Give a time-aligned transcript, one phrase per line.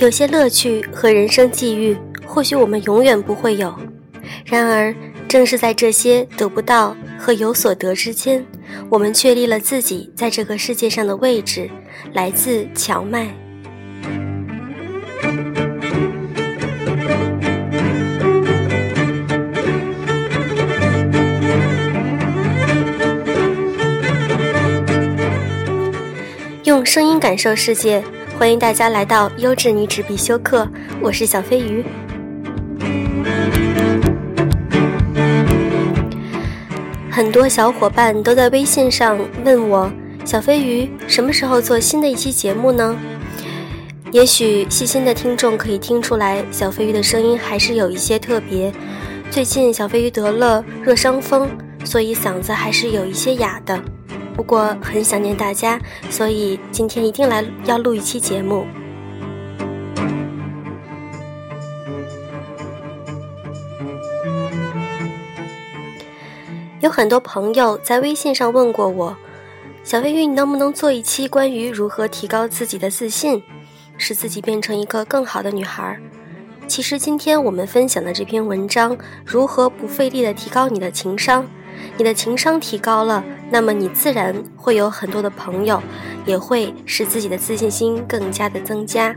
[0.00, 1.94] 有些乐趣和人生际遇，
[2.26, 3.74] 或许我们永远不会有。
[4.46, 4.94] 然而，
[5.28, 8.42] 正是在这些得不到和有所得之间，
[8.88, 11.70] 我们确立了自己在这个世界上的位置，
[12.14, 13.28] 来自荞麦。
[26.64, 28.02] 用声音感受世界。
[28.40, 30.66] 欢迎大家来到优质女纸必修课，
[31.02, 31.84] 我是小飞鱼。
[37.10, 39.92] 很多小伙伴都在微信上问我，
[40.24, 42.96] 小飞鱼什么时候做新的一期节目呢？
[44.10, 48.72] 也许细心的听众可以听出来，小飞鱼的声音还是有一些特别。
[49.30, 51.46] 最近小飞鱼得了热伤风，
[51.84, 53.78] 所以嗓子还是有一些哑的。
[54.34, 55.78] 不过很想念大家，
[56.08, 58.66] 所以今天一定来要录一期节目。
[66.80, 69.14] 有很多朋友在微信上问过我，
[69.84, 73.42] 小飞鱼，你能不能做一期关于如何提高自己的自信，
[73.98, 75.98] 使自己变成一个更好的女孩？
[76.66, 81.44] 其实今天我们分享的这篇文章，如何不费力的提高你的情商。
[81.96, 85.82] 你的情商提高了，那么你自然会有很多的朋友，
[86.24, 89.14] 也会使自己的自信心更加的增加，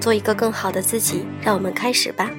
[0.00, 1.24] 做一个更好的自己。
[1.42, 2.30] 让我们开始吧。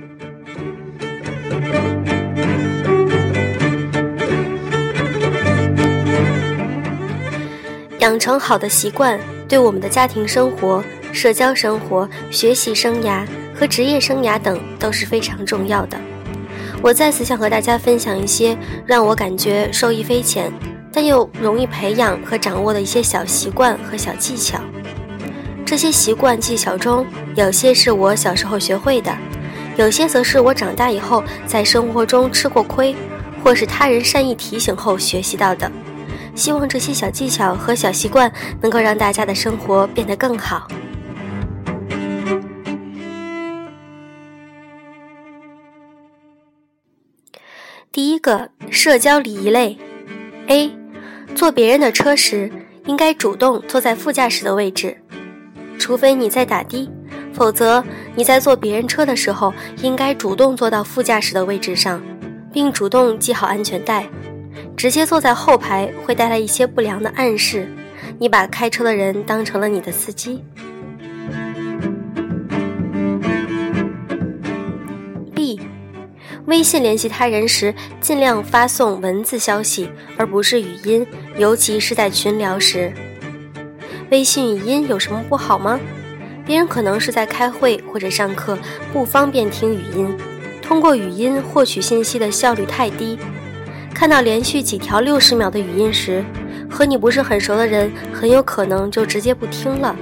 [7.99, 15.99] 养成好的习惯，对我们的家庭生活、社交生活、学习生涯和职业生涯等都是非常重要的。
[16.81, 20.51] 我再次想和大家分享一些让我感觉受益匪浅，
[20.93, 24.59] 但又容易培养和掌握的一些小习惯和小技巧。
[25.65, 29.15] 这些习惯技巧中，有些是我小时候学会的，
[29.75, 32.95] 有些则是我长大以后在生活中吃过亏，
[33.43, 35.69] 或是他人善意提醒后学习到的。
[36.33, 38.31] 希望这些小技巧和小习惯
[38.61, 40.65] 能够让大家的生活变得更好。
[47.91, 49.75] 第一个社交礼仪类
[50.45, 50.71] ，A，
[51.33, 52.51] 坐别人的车时
[52.85, 54.95] 应该主动坐在副驾驶的位置，
[55.79, 56.87] 除非你在打的，
[57.33, 57.83] 否则
[58.13, 59.51] 你在坐别人车的时候
[59.81, 61.99] 应该主动坐到副驾驶的位置上，
[62.53, 64.07] 并主动系好安全带。
[64.77, 67.67] 直接坐在后排会带来一些不良的暗示，
[68.19, 70.43] 你把开车的人当成了你的司机。
[76.49, 77.71] 微信联系他人时，
[78.01, 79.87] 尽量发送文字消息，
[80.17, 81.05] 而不是语音，
[81.37, 82.91] 尤其是在群聊时。
[84.09, 85.79] 微信语音有什么不好吗？
[86.47, 88.57] 别人可能是在开会或者上课，
[88.91, 90.17] 不方便听语音，
[90.59, 93.19] 通过语音获取信息的效率太低。
[93.93, 96.25] 看到连续几条六十秒的语音时，
[96.67, 99.95] 和你不是很熟的人，很有可能就直接不听了，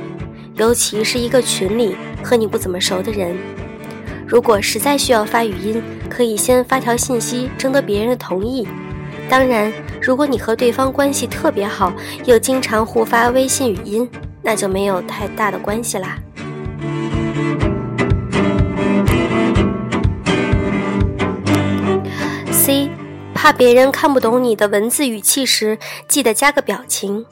[0.56, 3.36] 尤其是一个群里和你不怎么熟的人。
[4.28, 8.68] 如果实在需要发语音，可以先发条信息征得别人的同意。
[9.30, 9.72] 当然，
[10.02, 11.94] 如果你和对方关系特别好，
[12.26, 14.10] 又经常互发微信语音，
[14.42, 16.20] 那就没有太大的关系啦。
[22.52, 22.90] C，
[23.34, 25.78] 怕别人看不懂你的文字语气时，
[26.10, 27.26] 记得加个表情。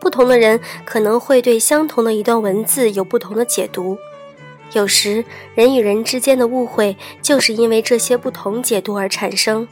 [0.00, 3.96] 不同的人可能会对相同的一段文字有不同的解读。
[4.74, 5.24] 有时，
[5.54, 9.68] 人与人之间的误会就是因为这些不同解读而产生。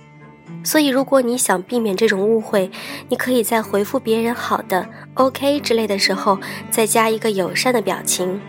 [0.62, 2.70] 所以，如果你想避免这种误会，
[3.08, 6.38] 你可以在回复别人“好的”、“OK” 之类的时候，
[6.70, 8.40] 再加一个友善的表情。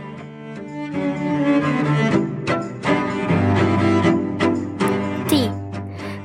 [5.29, 5.49] D，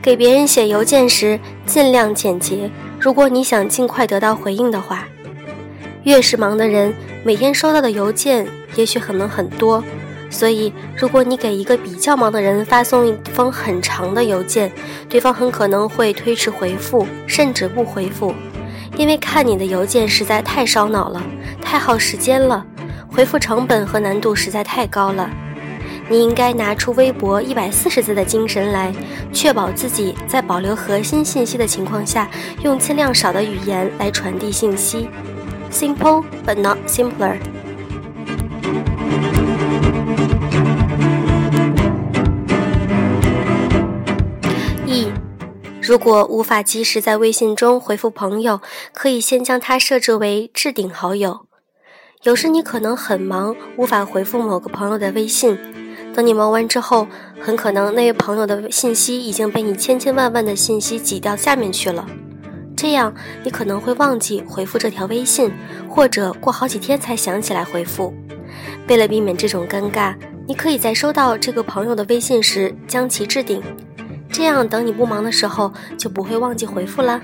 [0.02, 2.68] 给别人写邮件时尽量简洁。
[2.98, 5.06] 如果你想尽快得到回应的话，
[6.02, 6.92] 越是忙的人，
[7.22, 9.84] 每天收到的邮件也许可能很多。
[10.28, 14.70] 所以，如果你给一个比较忙的人发送一封很长的邮件，
[15.08, 18.34] 对方很可能会推迟回复，甚至不回复，
[18.96, 21.22] 因为看你的邮件实在太烧脑了，
[21.62, 22.64] 太耗时间了，
[23.08, 25.30] 回复成本和难度实在太高了。
[26.08, 28.92] 你应该拿出微博一百四十字的精神来，
[29.32, 32.28] 确保自己在保留核心信息的情况下，
[32.62, 35.08] 用尽量少的语言来传递信息。
[35.70, 37.36] Simple but not simpler.
[45.86, 48.60] 如果无法及时在微信中回复朋友，
[48.92, 51.46] 可以先将他设置为置顶好友。
[52.24, 55.56] 有时你可能很忙，无法回复某个朋友的微信。
[56.12, 57.06] 等你忙完之后，
[57.40, 62.04] 很可能那位朋友的信息已经被你千千万万的信息挤到下面去了。
[62.76, 65.52] 这样，你可能会忘记回复这条微信，
[65.88, 68.12] 或者过好几天才想起来回复。
[68.88, 70.16] 为了避免这种尴尬，
[70.48, 73.62] 你可以在收到这个朋友的微信时将其置顶，
[74.36, 77.18] 这样等你不忙的时候就不会忘记回复啦。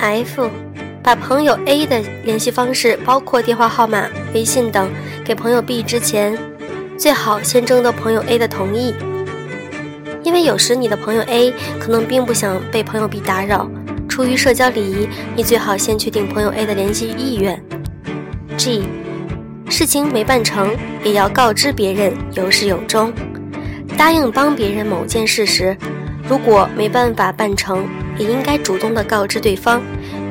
[0.00, 0.50] F，
[1.04, 4.90] 把朋友 A 的联系方式，包括电话号码、微信等，
[5.24, 6.36] 给朋友 B 之前，
[6.98, 8.92] 最好先征得朋友 A 的同意。
[10.24, 13.70] 因为有时你的朋友 A 可能并不想被朋友 B 打扰，
[14.08, 17.62] 出于社交礼仪，你最好先确定朋友 A 的联系意愿。
[18.56, 18.82] G，
[19.70, 23.12] 事情没办成，也要告知别人，有始有终。
[23.96, 25.76] 答应帮别人某件事时，
[26.28, 27.86] 如果没办法办成。
[28.18, 29.80] 也应该主动的告知对方，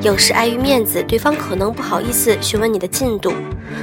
[0.00, 3.32] 有时碍于面子，对方可能不好意思询问你的进度。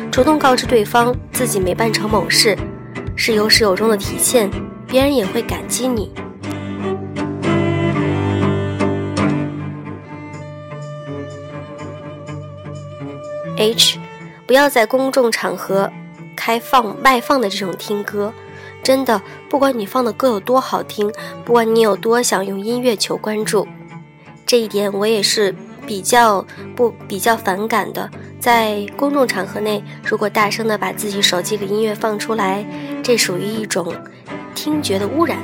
[0.10, 2.58] 主动告知对方自己没办成某事，
[3.18, 4.50] 是有始有终的体现，
[4.88, 6.14] 别人也会感激你。
[13.58, 14.00] H，
[14.48, 15.92] 不要在公众场合
[16.36, 18.34] 开放外放的这种听歌，
[18.82, 21.12] 真的，不管你放的歌有多好听，
[21.44, 23.68] 不管你有多想用音乐求关注。
[24.46, 25.54] 这一点我也是
[25.86, 28.10] 比较不比较反感的，
[28.40, 32.66] 在公众场合内，如果大声的把自己手机里音乐放出来，
[33.04, 33.94] 这属于一种
[34.56, 35.40] 听觉的污染。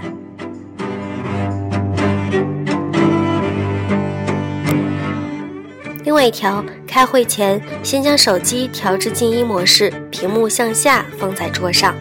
[6.24, 11.94] 外一条，开会前先将手机调至静音模式，屏幕向下放在桌上。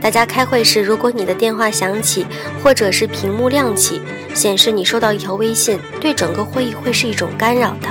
[0.00, 2.24] 大家开会时，如果你的电话响起，
[2.64, 4.00] 或者是屏幕亮起，
[4.32, 7.88] 显示你收到一条微信，对整个会议会是一种干扰的。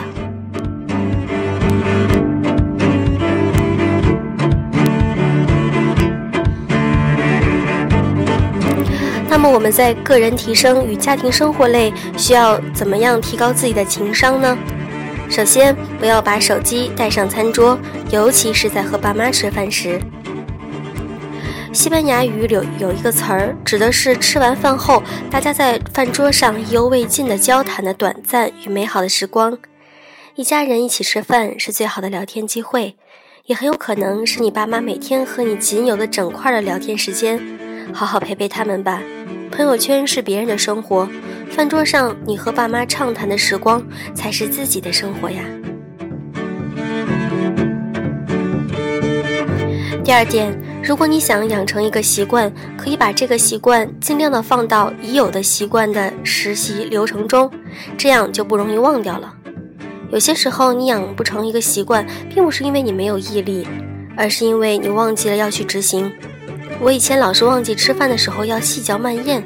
[9.29, 14.57] 那么我们在个人提升与家庭生活类需要怎么样提高自己的情商呢？
[15.31, 17.79] 首先，不要把手机带上餐桌，
[18.11, 19.97] 尤其是在和爸妈吃饭时。
[21.71, 29.57] 西班牙语里有一个词儿，指的是吃完饭后，大家在饭桌上意犹未尽的交谈的短暂与美好的时光。
[30.35, 32.97] 一家人一起吃饭是最好的聊天机会，
[33.45, 37.41] 也很有可能是你爸妈每天和你仅有的整块的聊天时间。
[37.93, 39.01] 好好陪陪他们吧。
[39.49, 41.07] 朋友圈是别人的生活，
[41.51, 45.43] 饭桌上你和爸妈畅谈的时光才是自己的生活呀。
[50.03, 50.51] 第二点。
[50.83, 57.49] 如果你想养成一个习惯，可以把这个习惯尽量的放到已有的习惯的实习流程中，
[57.95, 59.31] 这样就不容易忘掉了。
[60.11, 63.67] 有些时候你养不成一个习惯，并不是因为你没有毅力，
[64.17, 66.11] 而是因为你忘记了要去执行。
[66.79, 69.43] 我以前老是忘记吃饭的时候要细嚼慢咽，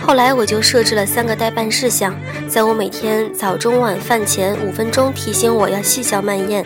[0.00, 2.14] 后来我就设置了三个待办事项，
[2.48, 6.64] 在我每天早中晚饭前五分钟提醒我要细嚼慢咽。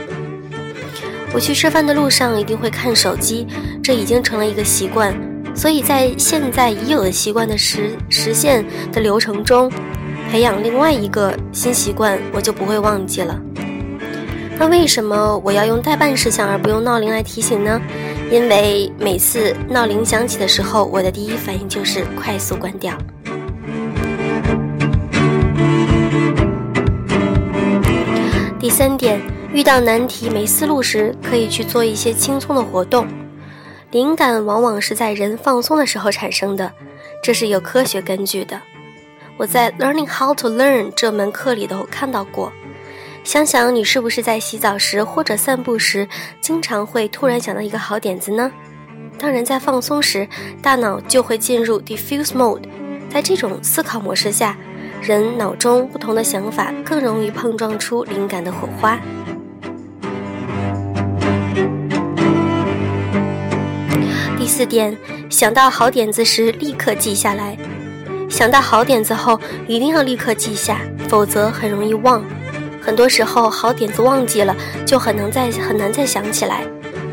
[1.33, 3.47] 我去吃饭的路上一定会看手机，
[3.83, 5.15] 这已经成了一个习惯。
[5.55, 9.71] 所以在现在已有的习惯的实实现的流程中，
[10.31, 13.41] 培养另外一个新习惯，我就不会忘记了。
[14.59, 17.81] 那为什么我要用代办事项而不用闹铃来提醒呢？
[18.31, 22.97] 因为每次闹铃响起的时候，我的第一反应就是快速关掉。
[28.61, 29.19] 第三点。
[29.55, 33.09] 遇到难题没思路时，可以去做一些轻松的活动。
[33.91, 36.71] 灵感往往是在人放松的时候产生的，
[37.23, 38.61] 这是有科学根据的。
[39.39, 42.53] 我在《Learning How to Learn》这门课里头看到过。
[43.25, 46.07] 想想你是不是在洗澡时或者散步时，
[46.41, 48.53] 经常会突然想到一个好点子呢？
[49.19, 50.29] 当人在放松时，
[50.63, 52.63] 大脑就会进入 diffuse mode，
[53.11, 54.57] 在这种思考模式下，
[55.01, 59.01] 人脑中不同的想法更容易碰撞出灵感的火花。
[64.39, 64.95] 第四点，
[65.31, 67.57] 想到好点子时立刻记下来。
[68.29, 72.23] 想到好点子后，一定要立刻记下，否则很容易忘。
[72.83, 74.55] 很多时候，好点子忘记了，
[74.85, 76.63] 就很难再很难再想起来。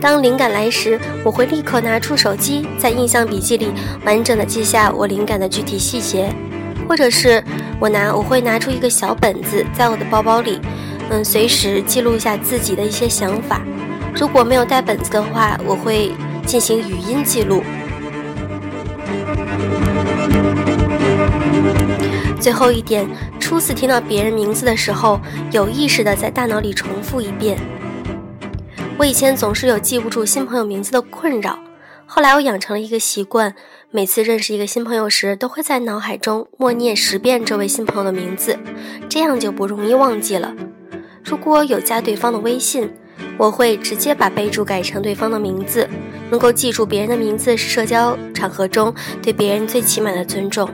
[0.02, 3.72] 当灵感来时，我会立刻拿出手机，在印象笔记里
[4.06, 6.30] 完整的记下我灵感的具体细节，
[6.88, 7.44] 或者是
[7.80, 10.60] 我拿我会拿出一个小本子，在我的包包里，
[11.10, 13.62] 嗯，随时记录一下自己的一些想法。
[14.16, 16.12] 如果没有带本子的话，我会。
[16.48, 17.62] 进行语音记录。
[22.40, 23.06] 最后一点，
[23.38, 25.20] 初次听到别人名字的时候，
[25.52, 27.58] 有意识的在大脑里重复一遍。
[28.98, 31.60] 我以前总是有记不住新朋友名字的困扰，
[32.18, 33.54] 后来我养成了一个习惯，
[33.92, 38.58] 每次认识一个新朋友时，都会在脑海中默念十遍这位新朋友的名字，
[39.08, 40.52] 这样就不容易忘记了。
[41.24, 42.92] 如果有加对方的微信，
[43.38, 45.88] 我会直接把备注改成对方的名字，
[46.32, 50.68] 能够记住别人的名字是社交场合中对别人最起码的尊重。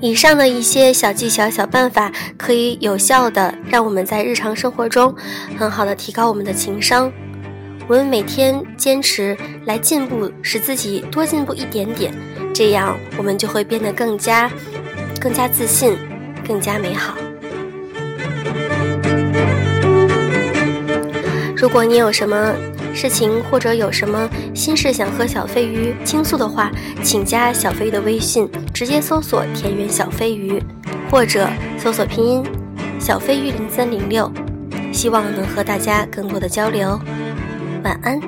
[0.00, 5.14] 以上的一些小技巧、小办法，可以有效的让我们在日常生活中
[5.58, 7.12] 很好的提高我们的情商。
[7.86, 12.14] 我们每天坚持来进步，使自己多进步一点点，
[12.54, 14.50] 这样我们就会变得更加、
[15.20, 15.98] 更加自信，
[16.46, 17.14] 更加美好。
[21.54, 22.54] 如果你有什么，
[22.94, 26.70] 事情或者有什么心事想和小飞鱼倾诉的话，
[27.02, 30.62] 请加小飞鱼的微信，直接搜索“田园小飞鱼”，
[31.10, 32.44] 或者搜索拼音
[32.98, 34.30] “小飞鱼零三零六”。
[34.92, 37.00] 希望能和大家更多的交流。
[37.84, 38.20] 晚安。